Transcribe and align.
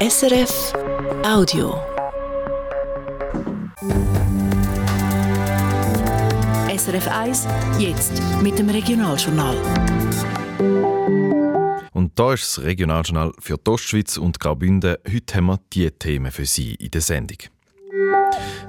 SRF 0.00 0.72
Audio. 1.24 1.74
SRF 6.70 7.08
1, 7.08 7.48
jetzt 7.80 8.22
mit 8.40 8.56
dem 8.60 8.70
Regionaljournal. 8.70 9.56
Und 11.92 12.16
da 12.16 12.32
ist 12.32 12.58
das 12.58 12.64
Regionaljournal 12.64 13.32
für 13.40 13.56
die 13.58 13.68
Ostschweiz 13.68 14.16
und 14.18 14.38
Graubünden. 14.38 14.98
Heute 15.12 15.34
haben 15.34 15.46
wir 15.46 15.58
diese 15.72 15.90
Themen 15.98 16.30
für 16.30 16.46
Sie 16.46 16.76
in 16.76 16.92
der 16.92 17.00
Sendung. 17.00 17.38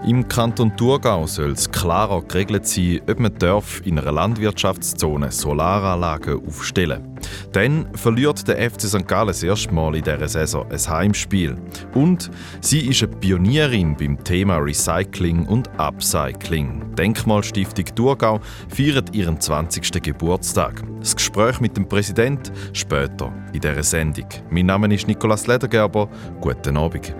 Im 0.05 0.27
Kanton 0.27 0.75
Thurgau 0.77 1.27
soll 1.27 1.51
es 1.51 1.69
klarer 1.69 2.21
geregelt 2.23 2.65
sein, 2.65 3.01
ob 3.09 3.19
man 3.19 3.37
darf 3.37 3.81
in 3.85 3.99
einer 3.99 4.11
Landwirtschaftszone 4.11 5.31
Solaranlagen 5.31 6.41
aufstellen 6.47 7.15
Dann 7.51 7.85
verliert 7.95 8.47
der 8.47 8.71
FC 8.71 8.83
St. 8.83 9.07
Gallen 9.07 9.27
das 9.27 9.43
erste 9.43 9.73
Mal 9.73 9.95
in 9.95 10.03
dieser 10.03 10.27
Saison 10.27 10.65
ein 10.71 10.79
Heimspiel. 10.79 11.57
Und 11.93 12.31
sie 12.61 12.87
ist 12.87 13.03
eine 13.03 13.11
Pionierin 13.11 13.95
beim 13.97 14.23
Thema 14.23 14.57
Recycling 14.57 15.45
und 15.45 15.69
Upcycling. 15.77 16.95
Denkmalstiftung 16.95 17.85
Thurgau 17.93 18.39
feiert 18.69 19.13
ihren 19.13 19.39
20. 19.39 20.01
Geburtstag. 20.01 20.81
Das 20.99 21.15
Gespräch 21.15 21.59
mit 21.59 21.75
dem 21.75 21.87
Präsident 21.87 22.51
später 22.71 23.33
in 23.51 23.59
dieser 23.59 23.83
Sendung. 23.83 24.29
Mein 24.49 24.67
Name 24.67 24.93
ist 24.93 25.07
Nikolaus 25.07 25.45
Ledergerber. 25.45 26.09
Guten 26.39 26.77
Abend. 26.77 27.13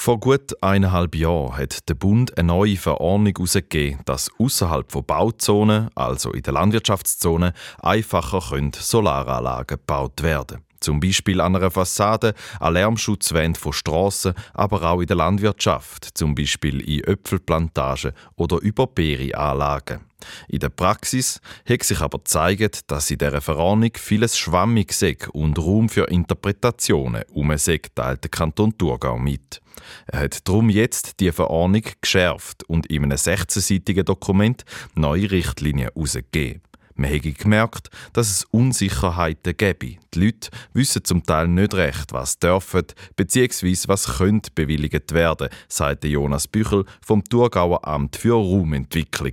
Vor 0.00 0.18
gut 0.18 0.62
eineinhalb 0.62 1.14
Jahren 1.14 1.58
hat 1.58 1.86
der 1.90 1.94
Bund 1.94 2.38
eine 2.38 2.46
neue 2.46 2.78
Verordnung 2.78 3.34
herausgegeben, 3.36 4.00
dass 4.06 4.30
außerhalb 4.38 4.90
von 4.90 5.04
Bauzonen, 5.04 5.90
also 5.94 6.32
in 6.32 6.42
der 6.42 6.54
Landwirtschaftszone, 6.54 7.52
einfacher 7.82 8.40
Solaranlagen 8.72 9.76
gebaut 9.76 10.22
werden 10.22 10.64
zum 10.80 11.00
Beispiel 11.00 11.40
an 11.40 11.56
einer 11.56 11.70
Fassade, 11.70 12.34
an 12.58 12.74
Lärmschutzwände 12.74 13.58
von 13.58 13.72
Strassen, 13.72 14.34
aber 14.54 14.82
auch 14.82 15.00
in 15.00 15.06
der 15.06 15.16
Landwirtschaft, 15.16 16.08
zum 16.14 16.34
Beispiel 16.34 16.80
in 16.80 17.04
Äpfelplantagen 17.04 18.12
oder 18.36 18.58
über 18.60 18.86
Beerenanlagen. 18.86 20.00
In 20.48 20.58
der 20.58 20.68
Praxis 20.68 21.40
hat 21.68 21.82
sich 21.82 22.00
aber 22.00 22.18
gezeigt, 22.18 22.90
dass 22.90 23.10
in 23.10 23.18
dieser 23.18 23.40
Verordnung 23.40 23.92
vieles 23.96 24.36
schwammig 24.36 24.90
ist 24.90 25.28
und 25.28 25.58
Raum 25.58 25.88
für 25.88 26.04
Interpretationen 26.08 27.24
um 27.32 27.50
teilt 27.94 28.24
der 28.24 28.30
Kanton 28.30 28.76
Thurgau 28.76 29.18
mit. 29.18 29.60
Er 30.06 30.20
hat 30.20 30.46
darum 30.46 30.68
jetzt 30.68 31.20
die 31.20 31.32
Verordnung 31.32 31.84
geschärft 32.00 32.64
und 32.64 32.86
in 32.86 33.04
einem 33.04 33.16
16-seitigen 33.16 34.04
Dokument 34.04 34.64
neue 34.94 35.30
Richtlinien 35.30 35.90
herausgegeben. 35.94 36.62
Man 37.00 37.08
habe 37.08 37.32
gemerkt, 37.32 37.88
dass 38.12 38.30
es 38.30 38.44
Unsicherheiten 38.52 39.56
gäbe. 39.56 39.96
Die 40.12 40.20
Leute 40.22 40.50
wissen 40.74 41.02
zum 41.02 41.22
Teil 41.22 41.48
nicht 41.48 41.74
recht, 41.74 42.12
was 42.12 42.38
dürfen 42.38 42.84
bzw. 43.16 43.88
was 43.88 44.18
könnte 44.18 44.50
bewilligt 44.54 45.14
werden, 45.14 45.48
sagte 45.66 46.08
Jonas 46.08 46.46
Büchel 46.46 46.84
vom 47.00 47.24
Thurgauer 47.24 47.88
Amt 47.88 48.16
für 48.16 48.34
Raumentwicklung. 48.34 49.32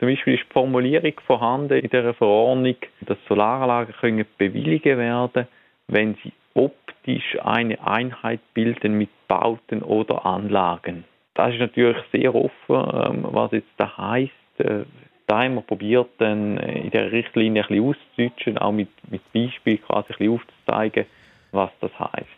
Zum 0.00 0.08
Beispiel 0.08 0.34
ist 0.34 0.42
die 0.48 0.52
Formulierung 0.52 1.12
vorhanden 1.24 1.78
in 1.78 1.90
der 1.90 2.14
Verordnung, 2.14 2.74
dass 3.02 3.16
Solaranlagen 3.28 3.94
können 4.00 4.26
bewilligt 4.36 4.84
werden, 4.84 5.46
wenn 5.86 6.16
sie 6.24 6.32
optisch 6.54 7.38
eine 7.44 7.80
Einheit 7.86 8.40
bilden 8.54 8.98
mit 8.98 9.10
Bauten 9.28 9.84
oder 9.84 10.26
Anlagen. 10.26 11.04
Das 11.34 11.52
ist 11.52 11.60
natürlich 11.60 12.02
sehr 12.10 12.34
offen, 12.34 12.50
ähm, 12.68 13.26
was 13.30 13.52
jetzt 13.52 13.70
da 13.76 13.96
heißt. 13.96 14.32
Äh, 15.26 15.32
da 15.32 15.42
haben 15.42 15.54
wir 15.54 15.62
probiert, 15.62 16.08
dann 16.18 16.58
in 16.58 16.90
der 16.90 17.12
Richtlinie 17.12 17.62
ein 17.62 17.68
bisschen 17.68 17.88
auszudeutschen, 17.88 18.58
auch 18.58 18.72
mit, 18.72 18.88
mit 19.10 19.22
Beispielen 19.32 19.82
quasi 19.82 20.14
ein 20.18 20.28
aufzuzeigen, 20.30 21.06
was 21.52 21.70
das 21.80 21.92
heißt. 21.98 22.28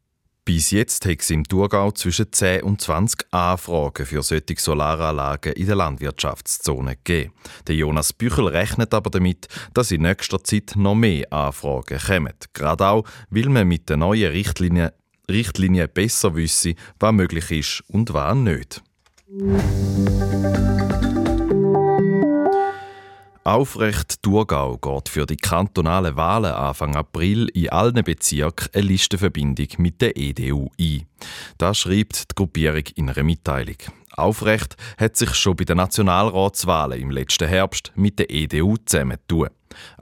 Bis 0.45 0.71
jetzt 0.71 1.05
hat 1.05 1.21
es 1.21 1.31
im 1.31 1.43
Thurgau 1.43 1.91
zwischen 1.91 2.33
10 2.33 2.63
und 2.63 2.81
20 2.81 3.27
Anfragen 3.33 4.07
für 4.07 4.23
solche 4.23 4.55
Solaranlagen 4.57 5.55
in 5.55 5.67
der 5.67 5.75
Landwirtschaftszone 5.75 6.95
gegeben. 6.95 7.33
Der 7.67 7.75
Jonas 7.75 8.13
Büchel 8.13 8.47
rechnet 8.47 8.95
aber 8.95 9.11
damit, 9.11 9.49
dass 9.75 9.91
in 9.91 10.03
nächster 10.03 10.45
Zeit 10.45 10.75
noch 10.77 10.95
mehr 10.95 11.33
Anfragen 11.33 11.99
kommen. 11.99 12.35
Gerade 12.55 12.87
auch, 12.87 13.05
weil 13.29 13.49
man 13.49 13.67
mit 13.67 13.91
den 13.91 13.99
neuen 13.99 14.31
Richtlinien, 14.31 14.91
Richtlinien 15.29 15.89
besser 15.93 16.37
wisse, 16.37 16.75
was 17.01 17.13
möglich 17.13 17.51
ist 17.51 17.83
und 17.89 18.15
was 18.15 18.37
nicht. 18.37 18.83
Aufrecht 23.47 24.25
Thurgau 24.25 24.77
geht 24.77 25.09
für 25.09 25.25
die 25.25 25.37
kantonalen 25.37 26.17
Wahlen 26.17 26.53
Anfang 26.53 26.97
April 26.97 27.47
in 27.55 27.69
allen 27.69 28.03
Bezirken 28.03 28.71
eine 28.75 28.83
Listenverbindung 28.83 29.69
mit 29.79 30.03
der 30.03 30.17
EDU 30.17 30.69
ein. 30.81 31.07
Das 31.57 31.79
schreibt 31.79 32.33
die 32.33 32.35
Gruppierung 32.35 32.83
in 32.97 33.09
einer 33.09 33.23
Mitteilung. 33.23 33.77
Aufrecht 34.17 34.77
hat 34.99 35.17
sich 35.17 35.33
schon 35.35 35.55
bei 35.55 35.63
den 35.63 35.77
Nationalratswahlen 35.77 37.01
im 37.01 37.13
letzten 37.13 37.47
Herbst 37.47 37.93
mit 37.95 38.19
der 38.19 38.31
EDU 38.31 38.79
zusammentun. 38.85 39.51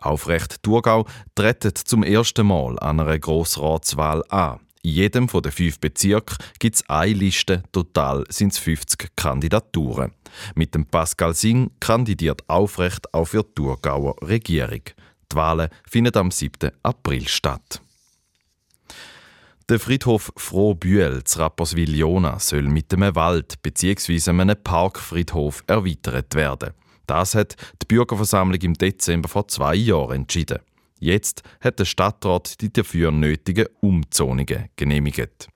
Aufrecht 0.01 0.63
Thurgau 0.63 1.05
tritt 1.35 1.65
zum 1.65 2.03
ersten 2.03 2.47
Mal 2.47 2.79
an 2.79 2.99
einer 2.99 3.19
Grossratswahl 3.19 4.25
an. 4.31 4.61
In 4.83 4.91
jedem 4.91 5.29
von 5.29 5.43
den 5.43 5.53
fünf 5.53 5.81
Bezirken 5.81 6.39
gibt 6.59 6.77
es 6.77 6.89
eine 6.89 7.13
Liste, 7.13 7.63
total 7.73 8.25
sind 8.31 8.53
es 8.53 8.59
50 8.59 9.17
Kandidaturen. 9.17 10.13
Mit 10.55 10.75
dem 10.75 10.87
Pascal 10.87 11.35
Singh 11.35 11.71
kandidiert 11.81 12.49
aufrecht 12.49 13.13
auch 13.13 13.27
für 13.27 13.43
die 13.43 13.55
Thurgauer 13.55 14.17
Regierung. 14.23 14.83
Die 15.33 15.37
Wahlen 15.37 15.69
finden 15.89 16.17
am 16.17 16.31
7. 16.31 16.71
April 16.83 17.29
statt. 17.29 17.81
Der 19.71 19.81
Friedhof 19.81 20.31
Frohbühl 20.37 21.25
zu 21.25 21.39
Rapperswil-Jona 21.39 22.39
soll 22.39 22.65
mit 22.65 22.93
einem 22.93 23.15
Wald 23.15 23.63
bzw. 23.63 24.31
einem 24.31 24.57
Parkfriedhof 24.63 25.65
erweitert 25.67 26.35
werden. 26.35 26.75
Das 27.07 27.35
hat 27.35 27.57
die 27.81 27.87
Bürgerversammlung 27.87 28.61
im 28.61 28.75
Dezember 28.75 29.29
vor 29.29 29.49
zwei 29.49 29.75
Jahren 29.75 30.17
entschieden. 30.17 30.59
Jetzt 31.01 31.43
hat 31.61 31.79
der 31.79 31.87
Stadtrat 31.87 32.61
die 32.61 32.73
dafür 32.73 33.11
nötigen 33.11 33.67
Umzonungen 33.81 34.69
genehmigt. 34.77 35.49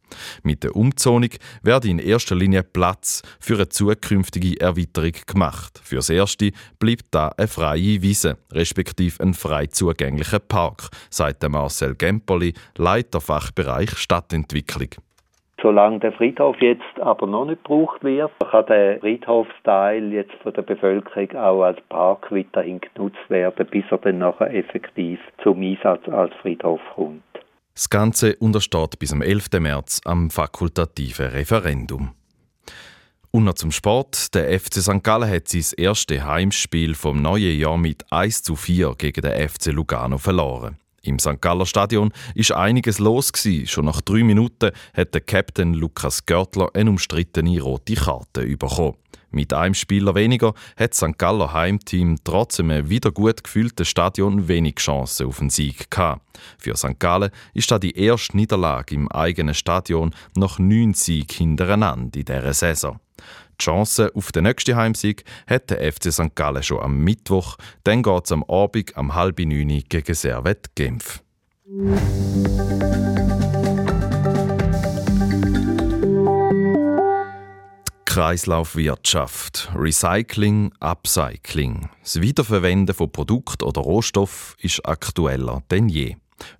Mit 0.42 0.64
der 0.64 0.76
Umzonung 0.76 1.30
werde 1.62 1.88
in 1.88 1.98
erster 1.98 2.34
Linie 2.34 2.62
Platz 2.62 3.22
für 3.40 3.54
eine 3.54 3.68
zukünftige 3.68 4.60
Erweiterung 4.60 5.12
gemacht. 5.26 5.80
Fürs 5.82 6.10
Erste 6.10 6.52
bleibt 6.78 7.06
da 7.10 7.32
eine 7.36 7.48
freie 7.48 8.02
Wiese, 8.02 8.38
respektive 8.52 9.22
ein 9.22 9.34
frei 9.34 9.66
zugänglicher 9.66 10.38
Park, 10.38 10.88
sagt 11.10 11.48
Marcel 11.48 11.94
Gemperli, 11.94 12.54
Leiter 12.76 13.20
Fachbereich 13.20 13.96
Stadtentwicklung. 13.96 14.90
Solange 15.60 15.98
der 15.98 16.12
Friedhof 16.12 16.60
jetzt 16.60 17.00
aber 17.00 17.26
noch 17.26 17.46
nicht 17.46 17.64
gebraucht 17.64 18.04
wird, 18.04 18.30
kann 18.48 18.66
der 18.66 19.00
Friedhofsteil 19.00 20.12
jetzt 20.12 20.34
von 20.42 20.52
der 20.52 20.62
Bevölkerung 20.62 21.34
auch 21.36 21.62
als 21.62 21.80
Park 21.88 22.30
weiterhin 22.30 22.80
genutzt 22.80 23.28
werden, 23.28 23.66
bis 23.66 23.84
er 23.90 23.98
dann 23.98 24.18
nachher 24.18 24.54
effektiv 24.54 25.18
zum 25.42 25.60
Einsatz 25.60 26.08
als 26.08 26.32
Friedhof 26.36 26.80
kommt. 26.94 27.22
Das 27.78 27.90
Ganze 27.90 28.34
untersteht 28.34 28.98
bis 28.98 29.12
am 29.12 29.22
11. 29.22 29.50
März 29.60 30.00
am 30.04 30.30
fakultativen 30.30 31.26
Referendum. 31.26 32.10
Und 33.30 33.44
noch 33.44 33.54
zum 33.54 33.70
Sport. 33.70 34.34
Der 34.34 34.58
FC 34.58 34.82
St. 34.82 35.04
Gallen 35.04 35.30
hat 35.30 35.46
sein 35.46 35.64
erstes 35.76 36.24
Heimspiel 36.24 36.96
vom 36.96 37.22
neuen 37.22 37.56
Jahr 37.56 37.78
mit 37.78 38.04
1 38.10 38.42
zu 38.42 38.56
4 38.56 38.96
gegen 38.98 39.22
den 39.22 39.48
FC 39.48 39.66
Lugano 39.66 40.18
verloren. 40.18 40.76
Im 41.02 41.20
St. 41.20 41.40
Galler 41.40 41.66
Stadion 41.66 42.10
ist 42.34 42.50
einiges 42.50 42.98
los 42.98 43.32
gewesen. 43.32 43.68
Schon 43.68 43.84
nach 43.84 44.00
drei 44.00 44.24
Minuten 44.24 44.72
hat 44.92 45.14
der 45.14 45.20
Captain 45.20 45.72
Lukas 45.72 46.26
Görtler 46.26 46.70
eine 46.74 46.90
umstrittene 46.90 47.60
rote 47.60 47.94
Karte 47.94 48.44
bekommen. 48.56 48.96
Mit 49.30 49.52
einem 49.52 49.74
Spieler 49.74 50.14
weniger 50.14 50.54
hat 50.76 50.92
das 50.92 50.98
St. 50.98 51.18
Galler 51.18 51.52
Heimteam 51.52 52.16
trotz 52.24 52.60
einem 52.60 52.88
wieder 52.88 53.10
gut 53.10 53.44
gefüllten 53.44 53.84
Stadion 53.84 54.48
wenig 54.48 54.76
Chancen 54.76 55.26
auf 55.26 55.38
den 55.38 55.50
Sieg 55.50 55.90
gehabt. 55.90 56.22
Für 56.58 56.76
St. 56.76 56.98
Gallen 56.98 57.30
ist 57.52 57.70
das 57.70 57.80
die 57.80 57.96
erste 57.96 58.36
Niederlage 58.36 58.94
im 58.94 59.10
eigenen 59.10 59.54
Stadion 59.54 60.14
nach 60.34 60.58
neun 60.58 60.94
Siegen 60.94 61.36
hintereinander 61.36 62.18
in 62.18 62.24
dieser 62.24 62.54
Saison. 62.54 63.00
Die 63.60 63.64
Chance 63.64 64.12
auf 64.14 64.32
den 64.32 64.44
nächsten 64.44 64.76
Heimsieg 64.76 65.24
hat 65.46 65.70
der 65.70 65.92
FC 65.92 66.12
St. 66.12 66.34
Gallen 66.34 66.62
schon 66.62 66.80
am 66.80 66.98
Mittwoch. 66.98 67.56
Dann 67.84 68.02
geht 68.02 68.24
es 68.24 68.32
am 68.32 68.44
Abend 68.44 68.96
am 68.96 69.14
halb 69.14 69.40
neun 69.40 69.82
gegen 69.88 70.14
Servet 70.14 70.74
Genf. 70.74 71.22
Kreislaufwirtschaft, 78.18 79.70
Recycling, 79.76 80.72
Upcycling. 80.80 81.88
Das 82.02 82.20
Wiederverwenden 82.20 82.92
von 82.92 83.12
Produkten 83.12 83.62
oder 83.62 83.80
Rohstoffen 83.80 84.56
ist 84.58 84.84
aktueller 84.84 85.62
denn 85.70 85.88
je. 85.88 86.16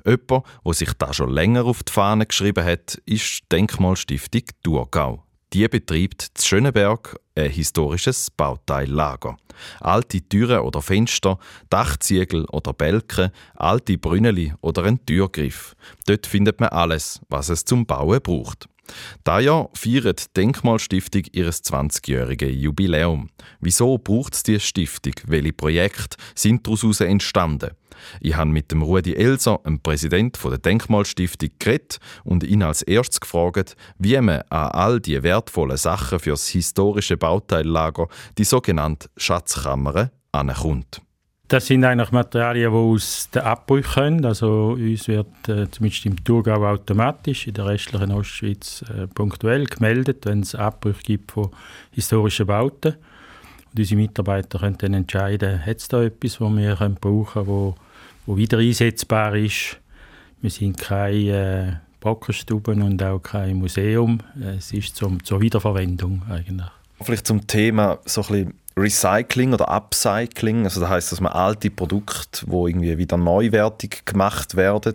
Jemand, 0.06 0.44
der 0.64 0.72
sich 0.72 0.92
da 0.92 1.12
schon 1.12 1.30
länger 1.30 1.64
auf 1.64 1.82
die 1.82 1.90
Fahne 1.90 2.26
geschrieben 2.26 2.64
hat, 2.64 3.02
ist 3.06 3.40
Denkmalstiftung 3.50 4.42
Thurgau. 4.62 5.24
Die 5.52 5.66
betreibt 5.66 6.28
zu 6.34 6.46
Schöneberg 6.46 7.18
ein 7.34 7.50
historisches 7.50 8.30
Bauteillager. 8.30 9.36
Alte 9.80 10.20
Türen 10.20 10.60
oder 10.60 10.80
Fenster, 10.80 11.40
Dachziegel 11.70 12.44
oder 12.52 12.72
Bälke, 12.72 13.32
alte 13.56 13.98
Brünneli 13.98 14.54
oder 14.60 14.84
ein 14.84 15.04
Türgriff. 15.04 15.74
Dort 16.06 16.24
findet 16.28 16.60
man 16.60 16.68
alles, 16.68 17.20
was 17.28 17.48
es 17.48 17.64
zum 17.64 17.84
Bauen 17.84 18.20
braucht. 18.22 18.68
Da 19.24 19.40
Jahr 19.40 19.70
feiert 19.74 20.20
die 20.20 20.40
Denkmalstiftung 20.40 21.22
ihr 21.32 21.50
20-jähriges 21.50 22.50
Jubiläum. 22.50 23.30
Wieso 23.60 23.98
braucht 23.98 24.34
es 24.34 24.42
diese 24.42 24.60
Stiftung? 24.60 25.14
Welche 25.26 25.52
Projekte 25.52 26.16
sind 26.34 26.66
daraus 26.66 27.00
entstanden? 27.00 27.70
Ich 28.20 28.36
habe 28.36 28.50
mit 28.50 28.70
dem 28.70 28.82
Rudi 28.82 29.14
Elser, 29.14 29.60
dem 29.66 29.80
Präsident 29.80 30.38
der 30.42 30.58
Denkmalstiftung, 30.58 31.50
geredet 31.58 31.98
und 32.24 32.44
ihn 32.44 32.62
als 32.62 32.82
erstes 32.82 33.20
gefragt, 33.20 33.76
wie 33.98 34.20
man 34.20 34.42
an 34.50 34.70
all 34.70 35.00
die 35.00 35.22
wertvollen 35.22 35.76
Sachen 35.76 36.18
für 36.18 36.30
das 36.30 36.48
historische 36.48 37.16
Bauteillager, 37.16 38.08
die 38.36 38.44
sogenannte 38.44 39.08
Schatzkammern, 39.16 40.10
ankommt. 40.32 41.02
Das 41.48 41.64
sind 41.64 41.82
eigentlich 41.82 42.12
Materialien, 42.12 42.70
die 42.70 42.76
aus 42.76 43.30
den 43.30 43.40
Abbrüchen 43.40 44.20
kommen. 44.20 44.24
Also 44.26 44.72
uns 44.72 45.08
wird 45.08 45.48
äh, 45.48 45.70
zumindest 45.70 46.04
im 46.04 46.22
Thurgau 46.22 46.62
automatisch, 46.66 47.46
in 47.46 47.54
der 47.54 47.64
restlichen 47.64 48.12
Ostschweiz 48.12 48.84
äh, 48.94 49.06
punktuell 49.06 49.64
gemeldet, 49.64 50.26
wenn 50.26 50.40
es 50.40 50.54
Abbrüche 50.54 51.02
gibt 51.02 51.32
von 51.32 51.48
historischen 51.92 52.46
Bauten. 52.46 52.96
Und 53.72 53.78
unsere 53.78 53.98
Mitarbeiter 53.98 54.58
können 54.58 54.76
dann 54.76 54.92
entscheiden, 54.92 55.64
hat 55.64 55.78
es 55.78 55.88
da 55.88 56.02
etwas, 56.02 56.36
das 56.36 56.56
wir 56.56 56.76
können 56.76 56.96
brauchen 56.96 57.46
können, 57.46 57.74
wo 58.26 58.36
wieder 58.36 58.58
einsetzbar 58.58 59.34
ist. 59.34 59.80
Wir 60.42 60.50
sind 60.50 60.76
keine 60.76 61.30
äh, 61.30 61.72
Brockenstuben 62.00 62.82
und 62.82 63.02
auch 63.02 63.20
kein 63.20 63.56
Museum. 63.56 64.18
Es 64.38 64.70
ist 64.74 64.96
zum, 64.96 65.24
zur 65.24 65.40
Wiederverwendung 65.40 66.22
eigentlich. 66.28 66.77
Vielleicht 67.00 67.26
zum 67.26 67.46
Thema 67.46 67.98
so 68.04 68.24
ein 68.28 68.54
Recycling 68.78 69.52
oder 69.52 69.68
Upcycling, 69.68 70.64
also 70.64 70.80
das 70.80 70.88
heißt, 70.88 71.12
dass 71.12 71.20
man 71.20 71.32
alte 71.32 71.70
Produkte, 71.70 72.42
wo 72.46 72.66
irgendwie 72.66 72.96
wieder 72.96 73.16
neuwertig 73.16 74.04
gemacht 74.04 74.56
werden 74.56 74.94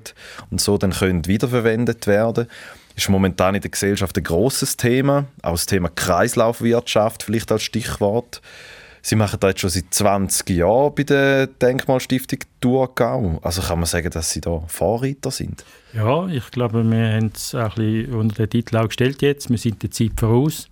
und 0.50 0.62
so 0.62 0.78
dann 0.78 0.92
können 0.92 1.28
wiederverwendet 1.28 2.08
werden, 2.08 2.48
ist 2.96 3.10
momentan 3.10 3.56
in 3.56 3.62
der 3.62 3.72
Gesellschaft 3.72 4.18
ein 4.18 4.24
großes 4.24 4.78
Thema, 4.78 5.26
auch 5.42 5.52
das 5.52 5.66
Thema 5.66 5.90
Kreislaufwirtschaft 5.90 7.24
vielleicht 7.24 7.52
als 7.52 7.64
Stichwort. 7.64 8.42
Sie 9.02 9.16
machen 9.16 9.38
das 9.42 9.50
jetzt 9.50 9.62
schon 9.62 9.70
seit 9.70 9.94
20 9.94 10.50
Jahren 10.52 10.96
bei 10.96 11.04
der 11.04 11.48
Denkmalstiftung 11.48 12.40
Thurgau. 12.62 13.40
Also 13.42 13.62
kann 13.62 13.80
man 13.80 13.86
sagen, 13.86 14.10
dass 14.12 14.32
Sie 14.32 14.40
da 14.40 14.64
Vorreiter 14.68 15.30
sind? 15.30 15.66
Ja, 15.94 16.26
ich 16.28 16.52
glaube, 16.52 16.84
wir 16.86 17.12
haben 17.12 17.32
es 17.36 17.54
ein 17.54 17.70
bisschen 17.76 18.14
unter 18.14 18.36
den 18.36 18.50
Titel 18.50 18.78
auch 18.78 18.88
gestellt 18.88 19.22
jetzt. 19.22 19.50
Wir 19.50 19.58
sind 19.58 19.84
der 19.84 19.92
Zeit 19.92 20.14
voraus 20.18 20.70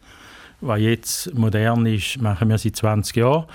was 0.61 0.79
jetzt 0.79 1.33
modern 1.33 1.85
ist, 1.85 2.21
machen 2.21 2.49
wir 2.49 2.57
seit 2.57 2.75
20 2.75 3.15
Jahren. 3.17 3.45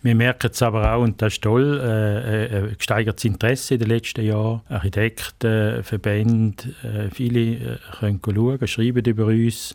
Wir 0.00 0.14
merken 0.14 0.50
es 0.52 0.62
aber 0.62 0.92
auch, 0.92 1.02
und 1.02 1.20
das 1.20 1.34
ist 1.34 1.42
toll, 1.42 1.80
äh, 1.82 2.44
äh, 2.44 2.74
gesteigertes 2.74 3.24
Interesse 3.24 3.74
in 3.74 3.80
den 3.80 3.88
letzten 3.88 4.24
Jahren. 4.24 4.60
Architekten, 4.68 5.82
Verbände, 5.82 6.68
äh, 6.84 7.10
viele 7.12 7.40
äh, 7.40 7.78
können 7.98 8.20
schauen, 8.24 8.66
schreiben 8.68 9.04
über 9.04 9.26
uns. 9.26 9.74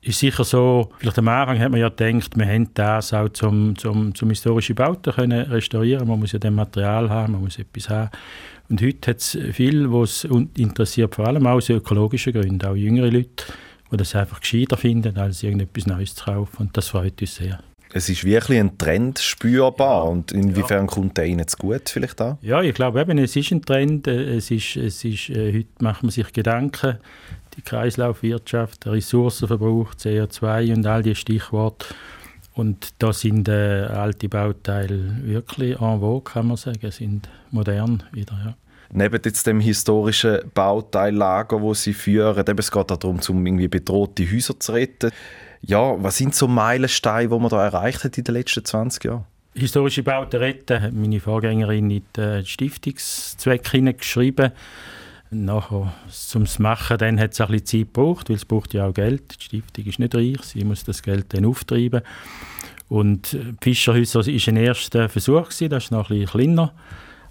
Ist 0.00 0.18
sicher 0.20 0.44
so, 0.44 0.92
vielleicht 0.98 1.18
am 1.18 1.28
Anfang 1.28 1.58
hat 1.58 1.70
man 1.70 1.80
ja 1.80 1.88
gedacht, 1.88 2.36
wir 2.36 2.46
haben 2.46 2.68
das 2.74 3.12
auch 3.14 3.30
zum, 3.30 3.76
zum, 3.76 4.14
zum 4.14 4.28
historischen 4.28 4.76
Bauten 4.76 5.12
können 5.12 5.50
restaurieren. 5.50 6.06
Man 6.06 6.20
muss 6.20 6.32
ja 6.32 6.38
dann 6.38 6.54
Material 6.54 7.08
haben, 7.08 7.32
man 7.32 7.40
muss 7.40 7.58
etwas 7.58 7.88
haben. 7.88 8.10
Und 8.68 8.80
heute 8.80 9.10
hat 9.10 9.18
es 9.18 9.38
viele, 9.52 9.88
die 9.88 9.96
es 9.96 10.24
interessiert, 10.56 11.14
vor 11.14 11.26
allem 11.26 11.46
auch 11.46 11.54
aus 11.54 11.70
ökologischen 11.70 12.32
Gründen, 12.32 12.66
auch 12.66 12.76
jüngere 12.76 13.10
Leute 13.10 13.44
die 13.90 13.96
das 13.96 14.14
einfach 14.14 14.40
gescheiter 14.40 14.76
finden, 14.76 15.16
als 15.16 15.42
irgendetwas 15.42 15.86
Neues 15.86 16.14
zu 16.14 16.24
kaufen. 16.24 16.56
Und 16.58 16.76
das 16.76 16.88
freut 16.88 17.20
uns 17.20 17.36
sehr. 17.36 17.60
Es 17.96 18.08
ist 18.08 18.24
wirklich 18.24 18.58
ein 18.58 18.76
Trend 18.76 19.20
spürbar. 19.20 20.06
Und 20.08 20.32
inwiefern 20.32 20.86
ja. 20.86 20.86
kommt 20.86 21.16
der 21.16 21.26
Ihnen 21.26 21.46
zu 21.46 21.56
gut 21.56 21.88
vielleicht 21.88 22.20
auch? 22.20 22.38
Ja, 22.42 22.60
ich 22.60 22.74
glaube 22.74 23.00
eben, 23.00 23.18
es 23.18 23.36
ist 23.36 23.52
ein 23.52 23.62
Trend. 23.62 24.08
Es 24.08 24.50
ist, 24.50 24.76
es 24.76 25.04
ist, 25.04 25.30
äh, 25.30 25.58
heute 25.58 25.84
macht 25.84 26.02
man 26.02 26.10
sich 26.10 26.32
Gedanken, 26.32 26.98
die 27.56 27.62
Kreislaufwirtschaft, 27.62 28.84
der 28.84 28.92
Ressourcenverbrauch, 28.92 29.94
CO2 29.94 30.74
und 30.74 30.86
all 30.86 31.04
diese 31.04 31.14
Stichworte. 31.14 31.86
Und 32.54 32.94
da 32.98 33.12
sind 33.12 33.48
äh, 33.48 33.84
alte 33.84 34.28
Bauteile 34.28 35.18
wirklich 35.22 35.80
en 35.80 36.00
vogue, 36.00 36.32
kann 36.32 36.48
man 36.48 36.56
sagen, 36.56 36.90
sind 36.90 37.28
modern 37.52 38.02
wieder. 38.12 38.40
Ja 38.44 38.54
neben 38.92 39.20
jetzt 39.24 39.46
dem 39.46 39.60
historischen 39.60 40.38
Bauteillager, 40.54 41.60
wo 41.60 41.74
sie 41.74 41.92
führen, 41.92 42.44
eben, 42.46 42.58
es 42.58 42.70
geht 42.70 42.90
darum, 42.90 43.20
um 43.28 43.46
irgendwie 43.46 43.68
bedrohte 43.68 44.30
Häuser 44.30 44.58
zu 44.58 44.72
retten. 44.72 45.10
Ja, 45.62 46.02
was 46.02 46.18
sind 46.18 46.34
so 46.34 46.46
Meilensteine, 46.46 47.28
die 47.28 47.38
man 47.38 47.48
da 47.48 47.64
erreicht 47.64 48.04
hat 48.04 48.18
in 48.18 48.24
den 48.24 48.34
letzten 48.34 48.64
20 48.64 49.04
Jahren? 49.04 49.24
Historische 49.54 50.02
Bauten 50.02 50.40
retten 50.40 50.82
hat 50.82 50.92
meine 50.92 51.20
Vorgängerin 51.20 51.90
in 51.90 52.02
den 52.16 52.44
Stiftungszweck 52.44 53.68
hineingeschrieben. 53.70 54.50
Nachher 55.30 55.94
zum 56.10 56.44
Machen 56.58 56.98
dann 56.98 57.18
hat 57.18 57.32
es 57.32 57.40
ein 57.40 57.48
bisschen 57.48 57.66
Zeit 57.66 57.94
gebraucht, 57.94 58.28
weil 58.28 58.36
es 58.36 58.44
braucht 58.44 58.74
ja 58.74 58.86
auch 58.86 58.94
Geld. 58.94 59.40
Die 59.40 59.44
Stiftung 59.44 59.84
ist 59.86 59.98
nicht 59.98 60.14
reich, 60.14 60.42
sie 60.42 60.64
muss 60.64 60.84
das 60.84 61.02
Geld 61.02 61.32
dann 61.32 61.44
auftreiben. 61.44 62.02
Und 62.88 63.32
die 63.32 63.56
Fischerhäuser 63.62 64.20
war 64.26 64.48
ein 64.48 64.56
erster 64.56 65.08
Versuch, 65.08 65.48
das 65.48 65.84
ist 65.84 65.90
noch 65.90 66.10
ein 66.10 66.18
bisschen 66.18 66.38
kleiner 66.38 66.72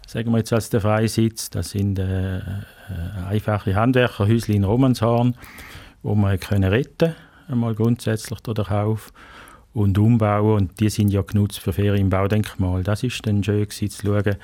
sagen 0.07 0.31
wir 0.31 0.39
jetzt 0.39 0.53
als 0.53 0.69
der 0.69 0.81
Freisitz, 0.81 1.49
das 1.49 1.71
sind 1.71 1.99
äh, 1.99 2.37
äh, 2.37 2.41
einfache 3.27 3.75
Handwerkerhäuschen 3.75 4.53
in 4.53 4.63
Romanshorn, 4.63 5.35
wo 6.01 6.15
man 6.15 6.39
können 6.39 6.63
retten 6.65 7.15
einmal 7.47 7.75
grundsätzlich 7.75 8.39
durch 8.39 8.55
den 8.55 8.65
Kauf 8.65 9.11
und 9.73 9.97
umbauen. 9.97 10.55
Und 10.55 10.79
die 10.79 10.89
sind 10.89 11.09
ja 11.09 11.21
genutzt 11.21 11.59
für 11.59 11.73
Ferienbaudenkmal. 11.73 12.83
Das 12.83 13.03
ist 13.03 13.25
dann 13.25 13.43
schön 13.43 13.69
zu 13.69 13.87
schauen, 13.89 14.35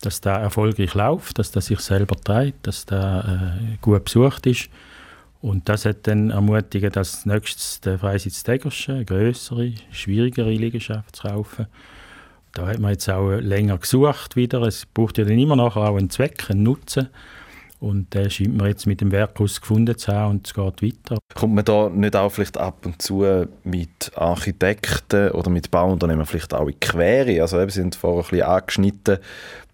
dass 0.00 0.20
da 0.20 0.36
erfolgreich 0.36 0.94
läuft, 0.94 1.38
dass 1.38 1.50
das 1.50 1.66
sich 1.66 1.80
selber 1.80 2.16
trägt, 2.16 2.66
dass 2.66 2.84
da 2.86 3.20
äh, 3.20 3.76
gut 3.80 4.04
besucht 4.04 4.46
ist. 4.46 4.68
Und 5.40 5.68
das 5.68 5.84
hat 5.84 6.06
dann 6.06 6.30
ermutigt, 6.30 6.96
dass 6.96 7.26
nächstes 7.26 7.80
der 7.80 7.98
Freisitz 7.98 8.42
Tegerschen, 8.42 8.96
eine 8.96 9.04
grössere, 9.04 9.72
schwierigere 9.90 10.50
Liegenschaft 10.50 11.16
zu 11.16 11.28
kaufen 11.28 11.66
da 12.56 12.66
hat 12.66 12.78
man 12.78 12.92
jetzt 12.92 13.08
auch 13.10 13.30
länger 13.32 13.78
gesucht 13.78 14.34
wieder. 14.34 14.62
Es 14.62 14.86
braucht 14.86 15.18
ja 15.18 15.24
dann 15.24 15.38
immer 15.38 15.56
noch 15.56 15.76
auch 15.76 15.96
einen 15.96 16.10
Zweck, 16.10 16.50
einen 16.50 16.62
Nutzen. 16.62 17.08
Und 17.78 18.14
den 18.14 18.30
scheint 18.30 18.56
man 18.56 18.68
jetzt 18.68 18.86
mit 18.86 19.02
dem 19.02 19.12
Werkhaus 19.12 19.60
gefunden 19.60 19.98
zu 19.98 20.10
haben 20.10 20.30
und 20.30 20.46
es 20.46 20.54
geht 20.54 20.82
weiter. 20.82 21.18
Kommt 21.34 21.54
man 21.54 21.64
da 21.64 21.90
nicht 21.90 22.16
auch 22.16 22.30
vielleicht 22.30 22.56
ab 22.56 22.86
und 22.86 23.02
zu 23.02 23.26
mit 23.64 24.10
Architekten 24.14 25.30
oder 25.32 25.50
mit 25.50 25.70
Bauunternehmen 25.70 26.24
vielleicht 26.24 26.54
auch 26.54 26.68
in 26.68 26.80
Quere? 26.80 27.42
Also 27.42 27.62
Sie 27.66 27.70
sind 27.72 27.94
vorher 27.94 28.24
ein 28.24 28.30
bisschen 28.30 28.46
angeschnitten, 28.46 29.18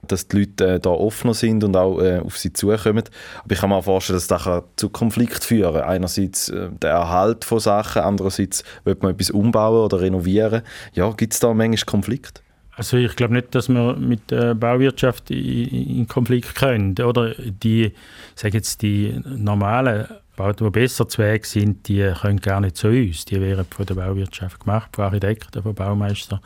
dass 0.09 0.27
die 0.27 0.41
Leute 0.41 0.67
äh, 0.67 0.81
da 0.81 0.91
offener 0.91 1.35
sind 1.35 1.63
und 1.63 1.77
auch 1.77 2.01
äh, 2.01 2.19
auf 2.19 2.37
sie 2.37 2.53
zukommen. 2.53 3.05
Aber 3.45 3.53
ich 3.53 3.61
kann 3.61 3.71
mir 3.71 3.77
auch 3.77 3.85
vorstellen, 3.85 4.19
dass 4.19 4.27
das 4.27 4.63
zu 4.75 4.89
Konflikt 4.91 5.45
führen 5.45 5.75
kann. 5.75 5.85
Einerseits 5.85 6.49
äh, 6.49 6.71
der 6.71 6.91
Erhalt 6.91 7.45
von 7.45 7.61
Sachen, 7.61 8.03
andererseits 8.03 8.65
will 8.83 8.97
man 9.01 9.13
etwas 9.13 9.31
umbauen 9.31 9.85
oder 9.85 10.01
renovieren. 10.01 10.63
Ja, 10.93 11.09
gibt 11.13 11.35
es 11.35 11.39
da 11.39 11.55
manchmal 11.55 11.87
Konflikt? 11.87 12.43
Also 12.75 12.97
ich 12.97 13.15
glaube 13.17 13.35
nicht, 13.35 13.55
dass 13.55 13.69
wir 13.69 13.95
mit 13.97 14.31
der 14.31 14.55
Bauwirtschaft 14.55 15.31
in, 15.31 16.07
Konflikt 16.09 16.55
können. 16.55 16.95
Oder 16.99 17.35
die, 17.35 17.93
sage 18.35 18.57
jetzt 18.57 18.81
die 18.81 19.21
normalen 19.25 20.07
Bauten, 20.37 20.65
die 20.65 20.71
besser 20.71 21.07
zu 21.07 21.21
Weg 21.21 21.45
sind, 21.45 21.87
die 21.89 22.13
können 22.21 22.41
gar 22.41 22.61
nicht 22.61 22.77
zu 22.77 22.89
uns. 22.89 23.27
Die 23.27 23.41
werden 23.41 23.67
von 23.69 23.85
der 23.85 23.95
Bauwirtschaft 23.95 24.61
gemacht, 24.61 24.91
von 24.97 25.05
Architekten, 25.05 25.63
von 25.63 25.75
Baumeistern. 25.75 26.41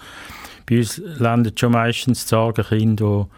Bei 0.69 0.79
uns 0.79 1.01
landet 1.19 1.61
schon 1.61 1.73
meistens 1.73 2.29
Sorgenkind, 2.29 3.01
wo, 3.01 3.29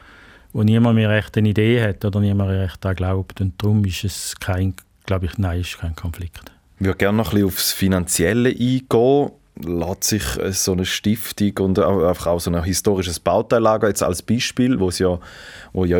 wo 0.55 0.63
niemand 0.63 0.95
mehr 0.95 1.11
recht 1.11 1.37
eine 1.37 1.51
Idee 1.51 1.83
hat 1.83 2.05
oder 2.07 2.21
niemand 2.21 2.51
recht 2.51 2.83
daran 2.83 2.97
glaubt. 2.97 3.41
Und 3.43 3.63
darum 3.63 3.85
ist 3.85 4.05
es 4.05 4.35
kein, 4.41 4.73
glaube 5.05 5.27
ich, 5.27 5.37
nein, 5.37 5.61
ist 5.61 5.79
kein 5.79 5.95
Konflikt. 5.95 6.53
Ich 6.81 6.87
würde 6.87 6.97
gerne 6.97 7.19
noch 7.19 7.33
ein 7.33 7.35
bisschen 7.35 7.49
aufs 7.49 7.73
Finanzielle 7.73 8.49
eingehen 8.49 9.31
lässt 9.65 10.05
sich 10.05 10.23
so 10.51 10.73
eine 10.73 10.85
Stiftung 10.85 11.53
und 11.59 11.79
einfach 11.79 12.27
auch 12.27 12.41
so 12.41 12.51
ein 12.51 12.63
historisches 12.63 13.21
Bauteillager 13.21 13.89
jetzt 13.89 14.03
als 14.03 14.23
Beispiel, 14.23 14.79
wo 14.81 14.91
ja, 14.91 15.19
wo 15.73 15.85
ja 15.85 15.97